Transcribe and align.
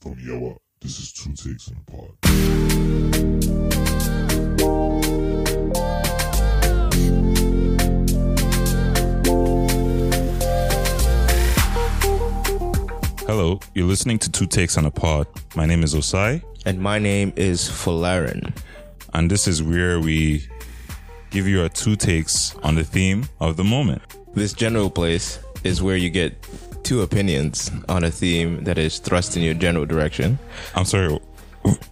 From 0.00 0.14
Yawa, 0.16 0.56
this 0.80 0.98
is 0.98 1.12
Two 1.12 1.34
Takes 1.34 1.68
in 1.68 1.76
a 1.76 1.90
Pod. 1.90 3.20
Hello, 13.26 13.60
you're 13.74 13.86
listening 13.86 14.18
to 14.18 14.30
Two 14.30 14.46
Takes 14.46 14.76
on 14.76 14.84
a 14.86 14.90
Pod. 14.90 15.26
My 15.54 15.64
name 15.66 15.82
is 15.82 15.94
Osai, 15.94 16.42
And 16.66 16.78
my 16.80 16.98
name 16.98 17.32
is 17.36 17.62
Folarin. 17.68 18.52
and 19.14 19.30
this 19.30 19.46
is 19.48 19.62
where 19.62 19.98
we 20.00 20.46
give 21.30 21.46
you 21.48 21.62
our 21.62 21.68
two 21.68 21.96
takes 21.96 22.54
on 22.62 22.74
the 22.74 22.84
theme 22.84 23.24
of 23.40 23.56
the 23.56 23.64
moment. 23.64 24.02
This 24.34 24.52
general 24.52 24.90
place 24.90 25.38
is 25.64 25.82
where 25.82 25.96
you 25.96 26.10
get 26.10 26.34
two 26.90 27.02
opinions 27.02 27.70
on 27.88 28.02
a 28.02 28.10
theme 28.10 28.64
that 28.64 28.76
is 28.76 28.98
thrust 28.98 29.36
in 29.36 29.44
your 29.44 29.54
general 29.54 29.86
direction. 29.86 30.40
I'm 30.74 30.84
sorry, 30.84 31.20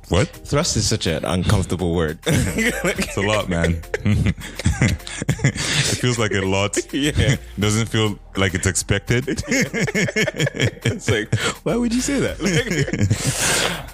what? 0.09 0.29
Thrust 0.29 0.77
is 0.77 0.89
such 0.89 1.07
an 1.07 1.25
uncomfortable 1.25 1.95
word. 1.95 2.19
It's 2.27 3.17
a 3.17 3.23
lot, 3.23 3.49
man. 3.49 3.83
it 4.05 5.55
feels 6.01 6.19
like 6.19 6.33
a 6.33 6.41
lot. 6.41 6.77
yeah. 6.93 7.37
Doesn't 7.59 7.87
feel 7.87 8.19
like 8.37 8.55
it's 8.55 8.67
expected. 8.67 9.25
It's 9.29 11.11
like, 11.11 11.35
why 11.65 11.77
would 11.77 11.93
you 11.95 12.01
say 12.01 12.21
that? 12.21 12.41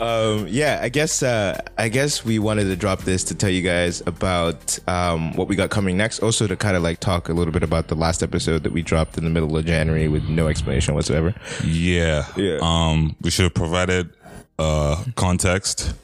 um, 0.01 0.47
yeah, 0.49 0.79
I 0.83 0.89
guess 0.89 1.23
uh, 1.23 1.61
I 1.79 1.89
guess 1.89 2.25
we 2.25 2.39
wanted 2.39 2.65
to 2.65 2.77
drop 2.77 3.01
this 3.03 3.25
to 3.25 3.35
tell 3.35 3.51
you 3.51 3.63
guys 3.63 4.03
about 4.07 4.79
um, 4.89 5.35
what 5.35 5.49
we 5.49 5.57
got 5.57 5.71
coming 5.71 5.97
next. 5.97 6.21
Also 6.21 6.47
to 6.47 6.57
kind 6.57 6.77
of 6.77 6.83
like 6.83 7.01
talk 7.01 7.29
a 7.29 7.33
little 7.33 7.53
bit 7.53 7.63
about 7.63 7.89
the 7.89 7.97
last 7.97 8.23
episode 8.23 8.63
that 8.63 8.73
we 8.73 8.83
dropped 8.83 9.19
in 9.19 9.25
the 9.25 9.31
middle 9.31 9.57
of 9.57 9.65
January 9.67 10.09
with 10.09 10.25
no 10.25 10.47
explanation 10.49 10.95
whatsoever. 10.95 11.35
Yeah. 11.65 12.27
Yeah. 12.37 12.59
Um, 12.63 13.17
we 13.21 13.31
should 13.31 13.45
have 13.45 13.55
provided 13.55 14.11
uh 14.59 15.03
context, 15.17 15.95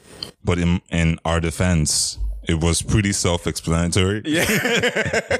but 0.43 0.57
in 0.59 0.81
in 0.91 1.17
our 1.25 1.39
defense, 1.39 2.19
it 2.47 2.59
was 2.61 2.81
pretty 2.81 3.13
self-explanatory. 3.13 4.21
Yeah. 4.25 4.45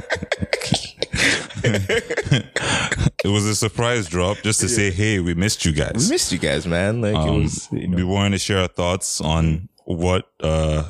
It 3.24 3.28
was 3.28 3.46
a 3.46 3.56
surprise 3.56 4.08
drop 4.08 4.38
just 4.38 4.62
to 4.62 4.70
say, 4.70 4.90
"Hey, 4.90 5.20
we 5.20 5.36
missed 5.36 5.64
you 5.64 5.74
guys." 5.74 6.08
We 6.08 6.16
missed 6.16 6.32
you 6.32 6.40
guys, 6.40 6.66
man. 6.66 7.02
Like 7.02 7.14
it 7.16 7.30
Um, 7.30 7.44
was 7.44 7.68
you 7.72 7.88
know, 7.88 7.98
we 7.98 8.04
wanted 8.04 8.32
to 8.32 8.40
share 8.40 8.60
our 8.62 8.68
thoughts 8.68 9.22
on 9.22 9.70
what 9.86 10.28
uh 10.42 10.84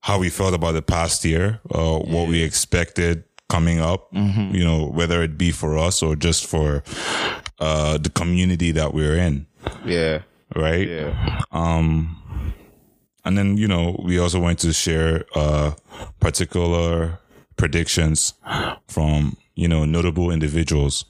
how 0.00 0.18
we 0.18 0.28
felt 0.30 0.54
about 0.54 0.72
the 0.72 0.82
past 0.82 1.24
year 1.24 1.60
uh 1.74 1.98
what 1.98 2.28
we 2.28 2.42
expected 2.42 3.24
coming 3.48 3.80
up 3.80 4.12
Mm-hmm. 4.12 4.54
you 4.54 4.64
know 4.64 4.86
whether 4.86 5.22
it 5.22 5.36
be 5.38 5.50
for 5.52 5.76
us 5.78 6.02
or 6.02 6.14
just 6.16 6.46
for 6.46 6.82
uh 7.58 7.98
the 7.98 8.10
community 8.10 8.72
that 8.72 8.92
we're 8.94 9.16
in 9.16 9.46
yeah. 9.84 10.20
Right 10.54 10.88
Yeah. 10.88 11.40
um 11.52 12.16
and 13.24 13.36
then 13.36 13.56
you 13.56 13.66
know 13.68 14.00
we 14.04 14.18
also 14.18 14.38
want 14.40 14.58
to 14.60 14.72
share 14.72 15.24
uh 15.34 15.72
particular 16.20 17.18
predictions 17.56 18.34
from 18.88 19.36
you 19.54 19.68
know 19.68 19.84
notable 19.84 20.30
individuals 20.30 21.04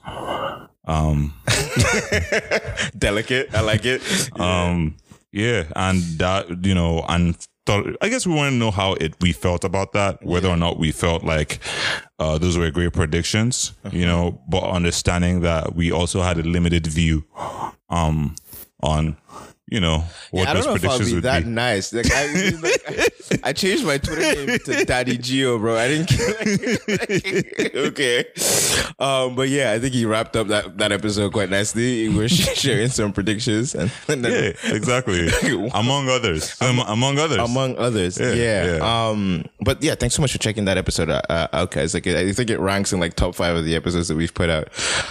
Um, 0.87 1.33
Delicate. 2.97 3.53
I 3.53 3.59
like 3.61 3.85
it. 3.85 4.01
Um, 4.39 4.95
yeah, 5.33 5.63
and 5.75 6.01
that 6.19 6.63
you 6.65 6.73
know, 6.73 7.03
and 7.09 7.35
thought 7.65 7.85
I 8.01 8.07
guess 8.09 8.25
we 8.25 8.33
want 8.33 8.53
to 8.53 8.55
know 8.57 8.71
how 8.71 8.93
it 8.93 9.13
we 9.19 9.33
felt 9.33 9.63
about 9.65 9.91
that, 9.93 10.23
whether 10.23 10.47
or 10.47 10.55
not 10.55 10.79
we 10.79 10.91
felt 10.93 11.23
like 11.25 11.59
uh, 12.19 12.37
those 12.37 12.57
were 12.57 12.71
great 12.71 12.93
predictions, 12.93 13.73
you 13.91 14.05
know, 14.05 14.39
but 14.49 14.63
understanding 14.63 15.41
that 15.41 15.75
we 15.75 15.91
also 15.91 16.21
had 16.21 16.37
a 16.39 16.43
limited 16.43 16.87
view, 16.87 17.25
um, 17.89 18.35
on 18.81 19.17
you 19.69 19.79
know 19.81 20.03
what 20.31 20.47
I 20.47 20.53
don't 20.53 20.65
know 20.65 20.75
if 20.75 20.85
I'll 20.85 20.99
be 20.99 21.19
that 21.21 21.43
be. 21.43 21.49
nice. 21.49 21.91
Like 21.93 22.07
I, 22.11 22.49
like, 22.61 23.41
I 23.43 23.53
changed 23.53 23.85
my 23.85 23.97
Twitter 23.97 24.45
name 24.45 24.59
to 24.59 24.85
Daddy 24.85 25.17
Geo, 25.17 25.57
bro. 25.59 25.75
I 25.77 25.87
didn't. 25.87 26.07
Care. 26.09 27.77
Okay. 27.87 28.25
Um, 28.99 29.35
but 29.35 29.49
yeah, 29.49 29.71
I 29.71 29.79
think 29.79 29.93
he 29.93 30.05
wrapped 30.05 30.35
up 30.35 30.47
that, 30.47 30.77
that 30.77 30.91
episode 30.91 31.31
quite 31.33 31.49
nicely. 31.49 32.07
We 32.09 32.15
were 32.15 32.27
sharing 32.29 32.89
some 32.89 33.11
predictions 33.13 33.75
and, 33.75 33.91
and 34.07 34.23
then 34.23 34.55
Yeah, 34.63 34.73
exactly. 34.73 35.27
among 35.73 36.09
others, 36.09 36.59
um, 36.61 36.79
among 36.79 37.19
others. 37.19 37.37
among 37.39 37.77
others. 37.77 38.19
Yeah, 38.19 38.33
yeah. 38.77 39.07
Um, 39.09 39.45
but 39.61 39.81
yeah, 39.83 39.95
thanks 39.95 40.15
so 40.15 40.21
much 40.21 40.31
for 40.31 40.37
checking 40.37 40.65
that 40.65 40.77
episode 40.77 41.09
uh, 41.09 41.21
uh, 41.29 41.47
out, 41.53 41.71
guys. 41.71 41.93
Like, 41.93 42.07
I 42.07 42.31
think 42.31 42.49
it 42.49 42.59
ranks 42.59 42.93
in 42.93 42.99
like 42.99 43.15
top 43.15 43.35
five 43.35 43.55
of 43.55 43.65
the 43.65 43.75
episodes 43.75 44.07
that 44.07 44.15
we've 44.15 44.33
put 44.33 44.49
out. 44.49 44.67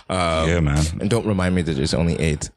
Um, 0.09 0.49
yeah, 0.49 0.61
man. 0.61 0.85
And 1.01 1.11
don't 1.11 1.27
remind 1.27 1.55
me 1.55 1.63
that 1.63 1.73
there's 1.75 1.95
only 1.95 2.19
eight. 2.19 2.51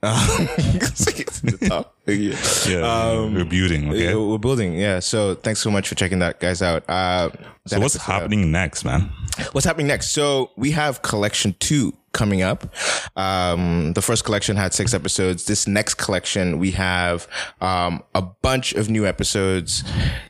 The 1.42 1.68
top. 1.70 1.96
Yeah. 2.10 2.36
Yeah, 2.68 2.78
Um, 3.22 3.36
we're 3.36 3.46
building. 3.46 3.90
Okay. 3.92 4.16
We're 4.16 4.40
building, 4.40 4.74
yeah. 4.74 4.98
So 5.00 5.36
thanks 5.36 5.60
so 5.60 5.70
much 5.70 5.88
for 5.88 5.94
checking 5.94 6.18
that, 6.20 6.40
guys, 6.40 6.60
out. 6.64 6.84
Uh, 6.90 7.30
so 7.68 7.80
what's 7.80 7.96
episode 7.96 8.12
out. 8.12 8.22
happening 8.22 8.52
next, 8.52 8.84
man? 8.84 9.12
What's 9.52 9.66
happening 9.66 9.86
next? 9.86 10.10
So 10.12 10.50
we 10.58 10.72
have 10.72 11.04
collection 11.04 11.56
two 11.60 11.94
coming 12.14 12.42
up. 12.42 12.74
Um, 13.16 13.94
the 13.94 14.02
first 14.02 14.26
collection 14.26 14.56
had 14.56 14.74
six 14.74 14.96
episodes. 14.96 15.46
This 15.46 15.68
next 15.68 15.96
collection, 15.96 16.58
we 16.58 16.72
have 16.72 17.28
um, 17.62 18.02
a 18.16 18.24
bunch 18.24 18.74
of 18.74 18.90
new 18.90 19.06
episodes 19.06 19.84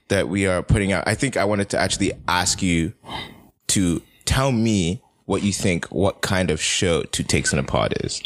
that 0.09 0.27
we 0.27 0.47
are 0.47 0.61
putting 0.61 0.91
out. 0.91 1.05
I 1.07 1.15
think 1.15 1.37
I 1.37 1.45
wanted 1.45 1.69
to 1.69 1.79
actually 1.79 2.11
ask 2.27 2.61
you 2.61 2.91
to 3.67 4.01
tell 4.25 4.51
me 4.51 5.01
what 5.27 5.43
you 5.43 5.53
think, 5.53 5.85
what 5.85 6.19
kind 6.21 6.51
of 6.51 6.59
show 6.61 7.03
Two 7.03 7.23
Takes 7.23 7.53
in 7.53 7.59
a 7.59 7.63
Pod 7.63 7.93
is. 8.03 8.21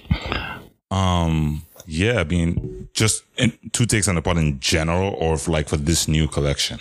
Um, 0.89 1.63
yeah, 1.85 2.19
I 2.19 2.23
mean, 2.23 2.89
just 2.93 3.23
in, 3.37 3.57
two 3.71 3.85
takes 3.85 4.07
on 4.07 4.15
the 4.15 4.21
pod 4.21 4.37
in 4.37 4.59
general, 4.59 5.13
or 5.15 5.37
like 5.47 5.67
for 5.67 5.77
this 5.77 6.07
new 6.07 6.27
collection. 6.27 6.79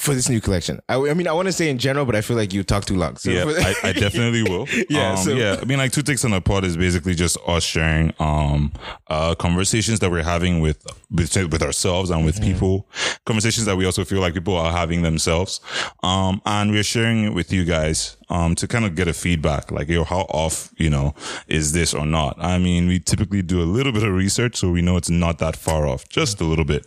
For 0.00 0.14
this 0.14 0.28
new 0.28 0.40
collection, 0.40 0.80
I, 0.88 0.94
I 0.96 1.14
mean, 1.14 1.28
I 1.28 1.32
want 1.32 1.46
to 1.46 1.52
say 1.52 1.68
in 1.68 1.78
general, 1.78 2.06
but 2.06 2.16
I 2.16 2.22
feel 2.22 2.36
like 2.36 2.52
you 2.54 2.62
talk 2.64 2.84
too 2.86 2.96
long. 2.96 3.16
So 3.16 3.30
Yeah, 3.30 3.44
I, 3.46 3.88
I 3.90 3.92
definitely 3.92 4.42
will. 4.42 4.66
Yeah, 4.88 5.10
um, 5.12 5.16
so- 5.18 5.32
yeah. 5.34 5.56
I 5.60 5.64
mean, 5.66 5.78
like 5.78 5.92
two 5.92 6.02
takes 6.02 6.24
on 6.24 6.30
the 6.30 6.40
pod 6.40 6.64
is 6.64 6.76
basically 6.76 7.14
just 7.14 7.36
us 7.46 7.62
sharing 7.64 8.12
um 8.18 8.72
uh 9.08 9.34
conversations 9.34 9.98
that 10.00 10.10
we're 10.10 10.22
having 10.24 10.60
with 10.60 10.84
with, 11.10 11.36
with 11.52 11.62
ourselves 11.62 12.10
and 12.10 12.24
with 12.24 12.36
Mm-hmm. 12.40 12.52
people. 12.54 12.88
Conversations 13.26 13.66
that 13.66 13.76
we 13.76 13.84
also 13.84 14.04
feel 14.04 14.20
like 14.20 14.34
people 14.34 14.56
are 14.56 14.72
having 14.72 15.02
themselves. 15.02 15.60
Um, 16.02 16.40
and 16.46 16.70
we're 16.70 16.82
sharing 16.82 17.24
it 17.24 17.34
with 17.34 17.52
you 17.52 17.64
guys 17.64 18.16
um 18.30 18.54
to 18.54 18.66
kind 18.68 18.84
of 18.84 18.94
get 18.94 19.06
a 19.08 19.12
feedback, 19.12 19.70
like 19.70 19.88
yo, 19.88 20.04
how 20.04 20.20
off 20.30 20.70
you 20.78 20.88
know 20.88 21.14
is 21.46 21.72
this 21.72 21.92
or 21.94 22.06
not? 22.06 22.36
I 22.38 22.58
mean, 22.58 22.88
we 22.88 23.00
typically 23.00 23.42
do 23.42 23.60
a 23.60 23.68
little 23.76 23.92
bit 23.92 24.02
of 24.04 24.12
research, 24.14 24.56
so 24.56 24.70
we 24.70 24.80
know 24.82 24.96
it's 24.96 25.10
not 25.10 25.38
that 25.38 25.56
far 25.56 25.86
off, 25.86 26.08
just 26.08 26.40
a 26.40 26.44
little 26.44 26.64
bit. 26.64 26.86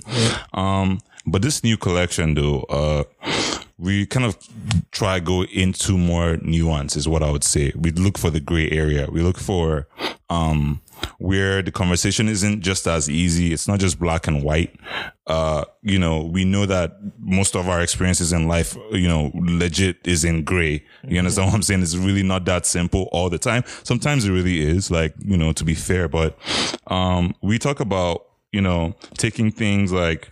Um. 0.53 0.99
But 1.25 1.41
this 1.41 1.63
new 1.63 1.77
collection, 1.77 2.33
though, 2.33 2.61
uh, 2.63 3.03
we 3.77 4.05
kind 4.05 4.25
of 4.25 4.37
try 4.91 5.19
go 5.19 5.43
into 5.45 5.97
more 5.97 6.37
nuance, 6.37 6.95
is 6.95 7.07
what 7.07 7.23
I 7.23 7.31
would 7.31 7.43
say. 7.43 7.71
We 7.75 7.91
look 7.91 8.17
for 8.17 8.29
the 8.29 8.39
gray 8.39 8.69
area. 8.69 9.07
We 9.11 9.21
look 9.21 9.37
for 9.37 9.87
um, 10.29 10.81
where 11.17 11.61
the 11.61 11.71
conversation 11.71 12.27
isn't 12.27 12.61
just 12.61 12.87
as 12.87 13.09
easy. 13.09 13.53
It's 13.53 13.67
not 13.67 13.79
just 13.79 13.99
black 13.99 14.27
and 14.27 14.43
white. 14.43 14.75
Uh, 15.25 15.63
you 15.81 15.97
know, 15.97 16.23
we 16.23 16.43
know 16.43 16.65
that 16.65 16.97
most 17.19 17.55
of 17.55 17.67
our 17.69 17.81
experiences 17.81 18.33
in 18.33 18.47
life, 18.47 18.77
you 18.91 19.07
know, 19.07 19.31
legit 19.33 19.97
is 20.05 20.23
in 20.23 20.43
gray. 20.43 20.83
You 21.07 21.19
understand 21.19 21.47
what 21.47 21.55
I'm 21.55 21.63
saying? 21.63 21.81
It's 21.81 21.95
really 21.95 22.23
not 22.23 22.45
that 22.45 22.65
simple 22.65 23.09
all 23.11 23.29
the 23.29 23.39
time. 23.39 23.63
Sometimes 23.83 24.25
it 24.25 24.31
really 24.31 24.61
is, 24.61 24.91
like, 24.91 25.13
you 25.19 25.37
know, 25.37 25.53
to 25.53 25.63
be 25.63 25.75
fair, 25.75 26.07
but 26.07 26.37
um, 26.87 27.33
we 27.41 27.57
talk 27.59 27.79
about, 27.79 28.25
you 28.51 28.61
know, 28.61 28.95
taking 29.17 29.51
things 29.51 29.91
like 29.91 30.29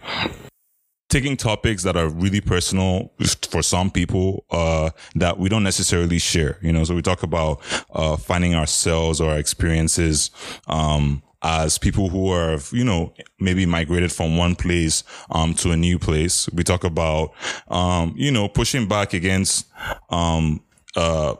taking 1.12 1.36
topics 1.36 1.84
that 1.84 1.98
are 1.98 2.08
really 2.08 2.40
personal 2.40 3.12
for 3.52 3.62
some 3.62 3.92
people 3.92 4.46
uh, 4.50 4.90
that 5.14 5.38
we 5.38 5.50
don't 5.50 5.62
necessarily 5.64 6.18
share 6.18 6.58
you 6.62 6.72
know 6.72 6.84
so 6.86 6.96
we 6.96 7.02
talk 7.02 7.22
about 7.22 7.62
uh, 7.92 8.16
finding 8.16 8.56
ourselves 8.56 9.20
or 9.20 9.32
our 9.32 9.38
experiences 9.38 10.32
um, 10.68 11.22
as 11.44 11.78
people 11.78 12.08
who 12.10 12.32
are 12.32 12.58
you 12.72 12.84
know 12.84 13.14
maybe 13.40 13.66
migrated 13.66 14.12
from 14.12 14.38
one 14.38 14.56
place 14.56 15.04
um, 15.32 15.54
to 15.54 15.72
a 15.72 15.78
new 15.78 16.00
place 16.00 16.50
we 16.54 16.64
talk 16.64 16.86
about 16.86 17.34
um, 17.68 18.14
you 18.16 18.32
know 18.32 18.48
pushing 18.48 18.88
back 18.88 19.14
against 19.14 19.68
um, 20.12 20.64
uh, 20.96 21.36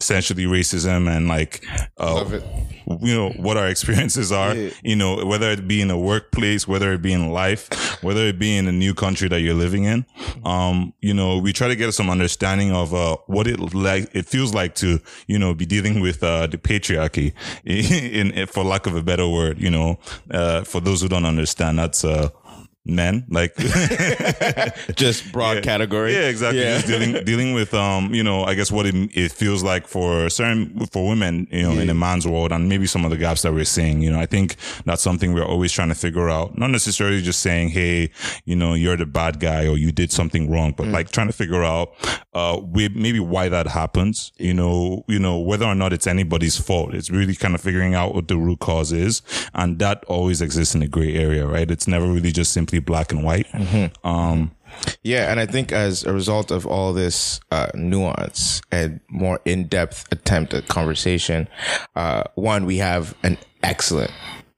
essentially 0.00 0.44
racism 0.44 1.14
and 1.14 1.28
like 1.28 1.64
uh. 1.98 2.40
You 3.02 3.14
know 3.14 3.30
what 3.30 3.56
our 3.56 3.68
experiences 3.68 4.30
are 4.32 4.54
Yeah. 4.54 4.70
you 4.82 4.96
know 4.96 5.24
whether 5.24 5.50
it 5.50 5.66
be 5.66 5.80
in 5.80 5.90
a 5.90 5.98
workplace 5.98 6.66
whether 6.68 6.92
it 6.92 7.00
be 7.02 7.12
in 7.12 7.30
life 7.32 7.68
whether 8.02 8.24
it 8.26 8.38
be 8.38 8.56
in 8.56 8.66
a 8.68 8.72
new 8.72 8.94
country 8.94 9.28
that 9.28 9.40
you're 9.40 9.54
living 9.54 9.84
in 9.84 10.04
um 10.44 10.92
you 11.00 11.14
know 11.14 11.38
we 11.38 11.52
try 11.52 11.68
to 11.68 11.76
get 11.76 11.92
some 11.92 12.10
understanding 12.10 12.72
of 12.72 12.92
uh 12.94 13.16
what 13.26 13.46
it 13.46 13.58
like 13.74 14.08
it 14.14 14.26
feels 14.26 14.52
like 14.54 14.74
to 14.74 14.98
you 15.26 15.38
know 15.38 15.54
be 15.54 15.66
dealing 15.66 16.00
with 16.00 16.22
uh 16.22 16.46
the 16.46 16.58
patriarchy 16.58 17.32
in, 17.64 18.30
in 18.32 18.46
for 18.46 18.64
lack 18.64 18.86
of 18.86 18.94
a 18.96 19.02
better 19.02 19.28
word 19.28 19.60
you 19.60 19.70
know 19.70 19.98
uh 20.30 20.62
for 20.64 20.80
those 20.80 21.00
who 21.00 21.08
don't 21.08 21.24
understand 21.26 21.78
that's 21.78 22.04
uh 22.04 22.28
men, 22.84 23.24
like 23.28 23.54
Just 24.96 25.32
broad 25.32 25.62
category. 25.62 26.14
Yeah, 26.14 26.28
exactly. 26.28 26.60
Yeah. 26.60 26.74
Just 26.78 26.86
dealing 26.86 27.24
dealing 27.24 27.54
with 27.54 27.74
um, 27.74 28.12
you 28.14 28.22
know, 28.22 28.44
I 28.44 28.54
guess 28.54 28.72
what 28.72 28.86
it, 28.86 28.94
it 29.16 29.32
feels 29.32 29.62
like 29.62 29.86
for 29.86 30.28
certain 30.28 30.86
for 30.86 31.08
women, 31.08 31.46
you 31.50 31.62
know, 31.62 31.72
in 31.72 31.88
a 31.88 31.94
man's 31.94 32.26
world, 32.26 32.52
and 32.52 32.68
maybe 32.68 32.86
some 32.86 33.04
of 33.04 33.10
the 33.10 33.16
gaps 33.16 33.42
that 33.42 33.52
we're 33.52 33.64
seeing. 33.64 34.02
You 34.02 34.10
know, 34.10 34.20
I 34.20 34.26
think 34.26 34.56
that's 34.84 35.02
something 35.02 35.32
we're 35.32 35.44
always 35.44 35.72
trying 35.72 35.90
to 35.90 35.94
figure 35.94 36.28
out. 36.28 36.58
Not 36.58 36.70
necessarily 36.70 37.22
just 37.22 37.40
saying, 37.40 37.68
hey, 37.68 38.10
you 38.44 38.56
know, 38.56 38.74
you're 38.74 38.96
the 38.96 39.06
bad 39.06 39.38
guy 39.40 39.66
or 39.66 39.76
you 39.78 39.92
did 39.92 40.10
something 40.10 40.50
wrong, 40.50 40.74
but 40.76 40.86
like 40.88 41.10
trying 41.10 41.28
to 41.28 41.32
figure 41.32 41.62
out 41.62 41.94
uh, 42.34 42.60
we, 42.62 42.88
maybe 42.90 43.20
why 43.20 43.48
that 43.48 43.68
happens. 43.68 44.32
You 44.38 44.54
know, 44.54 45.04
you 45.08 45.18
know 45.18 45.38
whether 45.38 45.66
or 45.66 45.74
not 45.74 45.92
it's 45.92 46.06
anybody's 46.06 46.58
fault. 46.58 46.94
It's 46.94 47.10
really 47.10 47.34
kind 47.34 47.54
of 47.54 47.60
figuring 47.60 47.94
out 47.94 48.14
what 48.14 48.28
the 48.28 48.36
root 48.36 48.60
cause 48.60 48.92
is, 48.92 49.22
and 49.54 49.78
that 49.78 50.04
always 50.08 50.42
exists 50.42 50.74
in 50.74 50.82
a 50.82 50.88
gray 50.88 51.14
area, 51.14 51.46
right? 51.46 51.70
It's 51.70 51.86
never 51.86 52.06
really 52.06 52.32
just 52.32 52.52
simply 52.52 52.71
black 52.80 53.12
and 53.12 53.22
white. 53.24 53.46
Um, 54.04 54.52
Yeah, 55.02 55.30
and 55.30 55.38
I 55.38 55.44
think 55.46 55.70
as 55.70 56.02
a 56.04 56.12
result 56.14 56.50
of 56.50 56.66
all 56.66 56.94
this 56.94 57.40
uh, 57.50 57.68
nuance 57.74 58.62
and 58.72 59.00
more 59.08 59.38
in-depth 59.44 60.10
attempt 60.10 60.54
at 60.54 60.66
conversation, 60.68 61.46
uh, 61.94 62.22
one 62.36 62.64
we 62.64 62.78
have 62.78 63.14
an 63.22 63.36
excellent, 63.62 64.10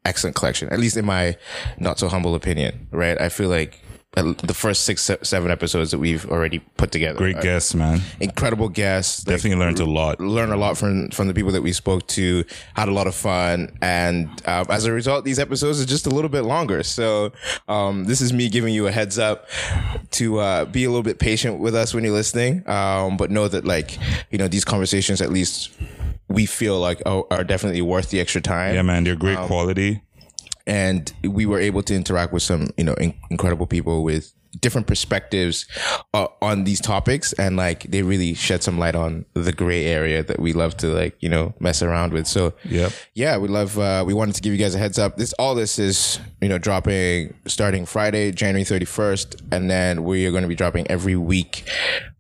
excellent 0.05 0.37
collection. 0.37 0.69
At 0.69 0.79
least 0.79 0.97
in 0.97 1.05
my 1.05 1.37
not 1.79 1.99
so 1.99 2.09
humble 2.09 2.35
opinion, 2.37 2.87
right? 2.93 3.21
I 3.21 3.29
feel 3.29 3.49
like 3.49 3.81
the 4.15 4.55
first 4.55 4.85
six, 4.85 5.11
seven 5.23 5.51
episodes 5.51 5.91
that 5.91 5.99
we've 5.99 6.25
already 6.31 6.61
put 6.77 6.93
together, 6.93 7.19
great 7.19 7.41
guests, 7.41 7.75
man. 7.75 8.01
incredible 8.21 8.69
guests. 8.69 9.27
like, 9.27 9.37
Definitely 9.37 9.59
learned 9.65 9.81
a 9.81 9.85
lot. 9.85 10.21
learned 10.21 10.53
a 10.53 10.57
lot 10.57 10.77
from 10.79 11.11
from 11.11 11.27
the 11.29 11.35
people 11.35 11.53
that 11.53 11.63
we 11.63 11.73
spoke 11.73 12.07
to 12.09 12.45
had 12.75 12.89
a 12.89 12.93
lot 12.93 13.07
of 13.07 13.15
fun 13.15 13.77
and 13.83 14.29
um, 14.47 14.67
as 14.71 14.85
a 14.87 14.93
result 14.93 15.25
these 15.25 15.39
episodes 15.39 15.81
are 15.83 15.87
just 15.87 16.07
a 16.07 16.11
little 16.11 16.29
bit 16.31 16.43
longer 16.43 16.83
so 16.83 17.33
um, 17.69 18.05
this 18.05 18.21
is 18.21 18.33
me 18.33 18.49
giving 18.49 18.73
you 18.73 18.87
a 18.87 18.91
heads 18.93 19.19
up 19.19 19.49
to 20.13 20.39
uh, 20.39 20.65
be 20.67 20.85
a 20.85 20.89
little 20.89 21.03
bit 21.03 21.19
patient 21.19 21.59
with 21.61 21.75
us 21.75 21.93
when 21.95 22.05
you're 22.05 22.13
listening 22.13 22.63
um, 22.69 23.17
but 23.17 23.31
know 23.31 23.49
that 23.49 23.65
like 23.65 23.99
you 24.31 24.39
know 24.39 24.49
these 24.49 24.65
conversations 24.65 25.21
at 25.21 25.31
least 25.31 25.71
we 26.29 26.47
feel 26.47 26.79
like 26.81 27.03
oh, 27.07 27.27
are 27.31 27.45
definitely 27.45 27.83
worth 27.83 28.11
the 28.11 28.21
extra 28.21 28.41
time 28.41 28.75
Yeah, 28.75 28.83
man, 28.83 29.05
they're 29.05 29.17
great 29.17 29.39
Um, 29.39 29.47
quality. 29.47 30.03
And 30.67 31.13
we 31.23 31.47
were 31.47 31.61
able 31.61 31.83
to 31.83 31.95
interact 31.95 32.33
with 32.33 32.43
some 32.43 32.69
you 32.77 32.85
know 32.85 32.95
in- 32.95 33.15
incredible 33.31 33.67
people 33.67 34.03
with 34.03 34.33
different 34.61 34.87
perspectives 34.87 35.67
uh, 36.13 36.27
on 36.43 36.65
these 36.65 36.81
topics. 36.81 37.33
And 37.35 37.57
like 37.57 37.85
they 37.85 38.03
really 38.03 38.35
shed 38.35 38.63
some 38.63 38.79
light 38.79 38.95
on 38.95 39.25
the 39.35 39.53
gray 39.53 39.85
area 39.87 40.23
that 40.23 40.39
we 40.41 40.53
love 40.53 40.77
to 40.79 40.89
like 40.89 41.17
you 41.21 41.29
know 41.29 41.55
mess 41.61 41.83
around 41.83 42.13
with. 42.13 42.27
So 42.27 42.55
Yep. 42.65 42.93
yeah 43.15 43.37
we 43.37 43.49
love 43.49 43.79
uh, 43.79 44.05
we 44.07 44.15
wanted 44.15 44.35
to 44.37 44.43
give 44.43 44.53
you 44.53 44.59
guys 44.59 44.75
a 44.75 44.79
heads 44.79 44.99
up. 44.99 45.17
This 45.17 45.33
all 45.35 45.55
this 45.55 45.79
is 45.79 46.21
you 46.41 46.49
know 46.49 46.59
dropping 46.59 47.35
starting 47.47 47.87
friday 47.87 48.31
january 48.31 48.65
31st 48.65 49.41
and 49.51 49.71
then 49.71 50.05
we 50.05 50.27
are 50.27 50.31
going 50.31 50.43
to 50.43 50.49
be 50.49 50.55
dropping 50.55 50.87
every 50.91 51.17
week 51.17 51.67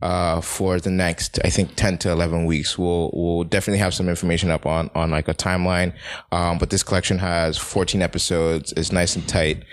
uh, 0.00 0.40
for 0.40 0.80
the 0.80 0.90
next 0.90 1.38
i 1.44 1.50
think 1.50 1.74
10 1.76 1.98
to 1.98 2.10
11 2.10 2.46
weeks. 2.46 2.78
We'll 2.78 3.10
we'll 3.12 3.44
definitely 3.44 3.78
have 3.78 3.92
some 3.94 4.08
information 4.08 4.50
up 4.50 4.64
on 4.66 4.90
on 4.94 5.10
like 5.10 5.28
a 5.28 5.34
timeline. 5.34 5.92
Um, 6.32 6.58
but 6.58 6.70
this 6.70 6.82
collection 6.82 7.18
has 7.18 7.56
14 7.58 8.00
episodes. 8.02 8.72
It's 8.76 8.92
nice 8.92 9.16
and 9.16 9.26
tight 9.28 9.64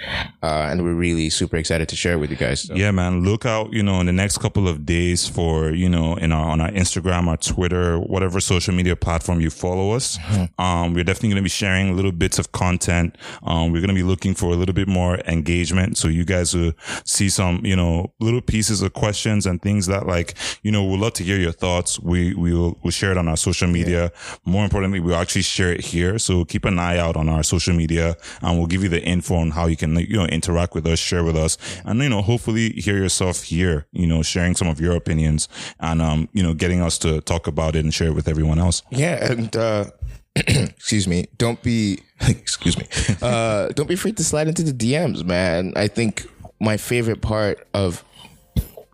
uh, 0.44 0.68
and 0.70 0.84
we're 0.84 0.94
really 1.08 1.30
super 1.30 1.58
excited 1.58 1.88
to 1.90 1.96
share 1.96 2.14
it 2.14 2.18
with 2.18 2.30
you 2.32 2.38
guys 2.38 2.51
so. 2.56 2.76
Yeah, 2.76 2.92
man. 2.92 3.24
Look 3.24 3.46
out, 3.46 3.74
you 3.74 3.84
know, 3.84 4.00
in 4.00 4.06
the 4.06 4.12
next 4.14 4.38
couple 4.40 4.68
of 4.68 4.86
days 4.86 5.28
for, 5.28 5.72
you 5.72 5.90
know, 5.90 6.16
in 6.16 6.32
our 6.32 6.52
on 6.52 6.62
our 6.62 6.72
Instagram, 6.72 7.28
our 7.28 7.38
Twitter, 7.38 8.00
whatever 8.00 8.40
social 8.40 8.74
media 8.74 8.96
platform 8.96 9.42
you 9.42 9.50
follow 9.50 9.92
us. 9.92 10.18
Um, 10.58 10.94
we're 10.94 11.04
definitely 11.04 11.30
gonna 11.30 11.42
be 11.42 11.50
sharing 11.50 11.96
little 11.96 12.12
bits 12.12 12.40
of 12.40 12.52
content. 12.52 13.18
Um, 13.44 13.72
we're 13.72 13.82
gonna 13.82 13.94
be 13.94 14.04
looking 14.04 14.34
for 14.36 14.48
a 14.48 14.56
little 14.56 14.74
bit 14.74 14.88
more 14.88 15.18
engagement. 15.28 15.98
So 15.98 16.08
you 16.08 16.26
guys 16.26 16.56
will 16.56 16.74
see 17.06 17.30
some, 17.30 17.66
you 17.66 17.76
know, 17.76 18.14
little 18.20 18.42
pieces 18.42 18.82
of 18.82 18.94
questions 18.94 19.46
and 19.46 19.62
things 19.62 19.88
that 19.88 20.08
like, 20.08 20.36
you 20.64 20.72
know, 20.72 20.86
we'd 20.86 21.00
love 21.00 21.14
to 21.14 21.24
hear 21.24 21.38
your 21.38 21.52
thoughts. 21.52 22.00
We 22.00 22.34
we 22.36 22.54
will 22.54 22.78
we'll 22.84 22.92
share 22.92 23.12
it 23.12 23.18
on 23.18 23.28
our 23.28 23.38
social 23.38 23.68
media. 23.68 24.12
More 24.46 24.64
importantly, 24.64 25.00
we'll 25.00 25.16
actually 25.16 25.44
share 25.44 25.72
it 25.72 25.82
here. 25.86 26.20
So 26.20 26.46
keep 26.46 26.66
an 26.66 26.80
eye 26.80 26.98
out 26.98 27.16
on 27.16 27.30
our 27.30 27.44
social 27.44 27.74
media 27.74 28.16
and 28.42 28.58
we'll 28.58 28.68
give 28.68 28.84
you 28.84 28.90
the 28.90 29.02
info 29.02 29.36
on 29.36 29.52
how 29.52 29.68
you 29.68 29.78
can, 29.78 29.96
you 29.98 30.18
know, 30.18 30.26
interact 30.26 30.74
with 30.74 30.86
us, 30.86 31.00
share 31.00 31.24
with 31.24 31.36
us, 31.36 31.58
and 31.86 32.00
you 32.02 32.10
know, 32.10 32.22
hopefully 32.22 32.41
hear 32.46 32.98
yourself 32.98 33.44
here, 33.44 33.86
you 33.92 34.08
know, 34.08 34.22
sharing 34.22 34.56
some 34.56 34.68
of 34.68 34.80
your 34.80 34.96
opinions 34.96 35.48
and 35.80 36.02
um, 36.02 36.30
you 36.34 36.44
know, 36.44 36.54
getting 36.54 36.82
us 36.82 36.98
to 37.00 37.22
talk 37.22 37.48
about 37.48 37.76
it 37.76 37.84
and 37.84 37.94
share 37.94 38.08
it 38.08 38.16
with 38.16 38.28
everyone 38.28 38.60
else. 38.60 38.84
Yeah, 38.90 39.32
and 39.32 39.56
uh, 39.56 39.86
excuse 40.36 41.08
me, 41.08 41.28
don't 41.38 41.62
be 41.62 42.00
excuse 42.22 42.78
me, 42.78 42.88
uh, 43.22 43.70
don't 43.70 43.88
be 43.88 43.96
afraid 43.96 44.18
to 44.18 44.24
slide 44.24 44.48
into 44.48 44.64
the 44.64 44.74
DMs, 44.74 45.24
man. 45.24 45.74
I 45.76 45.88
think 45.88 46.26
my 46.60 46.78
favorite 46.78 47.22
part 47.22 47.68
of 47.74 48.04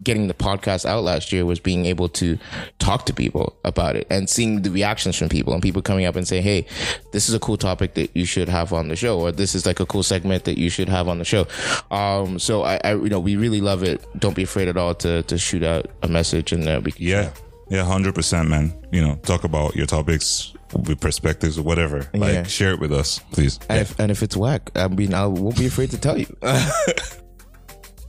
getting 0.07 0.27
the 0.27 0.33
podcast 0.33 0.85
out 0.85 1.03
last 1.03 1.31
year 1.33 1.45
was 1.45 1.59
being 1.59 1.85
able 1.85 2.07
to 2.07 2.37
talk 2.79 3.05
to 3.05 3.13
people 3.13 3.55
about 3.65 3.95
it 3.97 4.07
and 4.09 4.29
seeing 4.29 4.61
the 4.61 4.71
reactions 4.71 5.17
from 5.17 5.27
people 5.29 5.53
and 5.53 5.61
people 5.61 5.81
coming 5.81 6.05
up 6.05 6.15
and 6.15 6.25
saying, 6.27 6.43
"Hey, 6.43 6.65
this 7.11 7.27
is 7.29 7.35
a 7.35 7.39
cool 7.39 7.57
topic 7.57 7.93
that 7.95 8.09
you 8.15 8.25
should 8.25 8.47
have 8.49 8.71
on 8.71 8.87
the 8.87 8.95
show," 8.95 9.19
or 9.19 9.31
"This 9.33 9.53
is 9.53 9.65
like 9.65 9.79
a 9.81 9.85
cool 9.85 10.03
segment 10.03 10.45
that 10.45 10.57
you 10.57 10.69
should 10.69 10.89
have 10.89 11.07
on 11.09 11.19
the 11.19 11.25
show." 11.25 11.45
Um, 11.91 12.39
so 12.39 12.63
I, 12.63 12.79
I, 12.83 12.91
you 12.95 13.09
know, 13.09 13.19
we 13.19 13.35
really 13.35 13.61
love 13.61 13.83
it. 13.83 14.01
Don't 14.17 14.35
be 14.35 14.43
afraid 14.43 14.67
at 14.69 14.77
all 14.77 14.95
to 14.95 15.21
to 15.23 15.37
shoot 15.37 15.63
out 15.63 15.85
a 16.01 16.07
message 16.07 16.53
and 16.53 16.67
uh, 16.67 16.79
we 16.83 16.91
can 16.93 17.05
Yeah. 17.05 17.29
Yeah, 17.69 17.83
hundred 17.83 18.15
percent, 18.15 18.47
man. 18.47 18.71
You 18.93 19.01
know, 19.01 19.15
talk 19.23 19.43
about 19.43 19.75
your 19.75 19.87
topics 19.87 20.53
with 20.73 21.01
perspectives 21.01 21.57
or 21.59 21.63
whatever. 21.63 22.07
Like 22.13 22.33
Yeah. 22.33 22.43
share 22.43 22.71
it 22.71 22.79
with 22.79 22.93
us, 22.93 23.19
please. 23.33 23.59
And 23.69 23.81
if, 23.81 23.99
and 23.99 24.09
if 24.09 24.23
it's 24.23 24.37
whack, 24.37 24.71
I 24.75 24.87
mean, 24.87 25.13
I 25.13 25.25
won't 25.25 25.57
be 25.57 25.65
afraid 25.65 25.91
to 25.91 25.97
tell 25.97 26.17
you. 26.17 26.27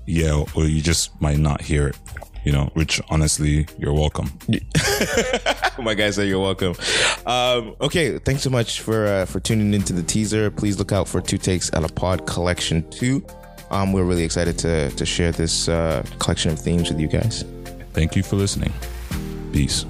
Yeah, 0.08 0.42
or 0.56 0.64
you 0.64 0.80
just 0.80 1.20
might 1.20 1.36
not 1.38 1.60
hear 1.60 1.88
it. 1.88 1.98
You 2.42 2.52
know, 2.52 2.70
which 2.72 2.98
honestly, 3.10 3.66
you're 3.78 3.92
welcome. 3.92 4.32
My 5.78 5.92
guys 5.92 6.16
say 6.16 6.26
you're 6.26 6.40
welcome. 6.40 6.74
Um, 7.26 7.76
okay, 7.78 8.18
thanks 8.18 8.42
so 8.42 8.48
much 8.48 8.80
for 8.80 9.06
uh, 9.06 9.24
for 9.26 9.38
tuning 9.38 9.74
into 9.74 9.92
the 9.92 10.02
teaser. 10.02 10.50
Please 10.50 10.78
look 10.78 10.92
out 10.92 11.08
for 11.08 11.20
two 11.20 11.36
takes 11.36 11.68
and 11.70 11.84
a 11.84 11.88
pod 11.88 12.26
collection 12.26 12.88
two. 12.90 13.22
Um, 13.70 13.92
we're 13.92 14.04
really 14.04 14.24
excited 14.24 14.56
to 14.60 14.88
to 14.90 15.04
share 15.04 15.30
this 15.30 15.68
uh, 15.68 16.02
collection 16.20 16.52
of 16.52 16.58
themes 16.58 16.90
with 16.90 16.98
you 16.98 17.08
guys. 17.08 17.44
Thank 17.92 18.16
you 18.16 18.22
for 18.22 18.36
listening. 18.36 18.72
Peace. 19.52 19.84